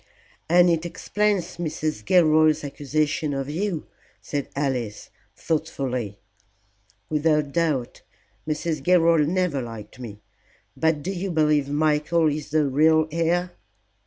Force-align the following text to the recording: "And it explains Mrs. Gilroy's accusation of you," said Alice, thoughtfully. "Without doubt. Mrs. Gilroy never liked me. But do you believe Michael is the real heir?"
"And 0.49 0.67
it 0.71 0.83
explains 0.83 1.57
Mrs. 1.57 2.03
Gilroy's 2.03 2.63
accusation 2.63 3.35
of 3.35 3.51
you," 3.51 3.85
said 4.19 4.49
Alice, 4.55 5.11
thoughtfully. 5.35 6.17
"Without 7.07 7.51
doubt. 7.51 8.01
Mrs. 8.47 8.81
Gilroy 8.81 9.21
never 9.25 9.61
liked 9.61 9.99
me. 9.99 10.23
But 10.75 11.03
do 11.03 11.11
you 11.11 11.29
believe 11.29 11.69
Michael 11.69 12.29
is 12.29 12.49
the 12.49 12.65
real 12.65 13.07
heir?" 13.11 13.51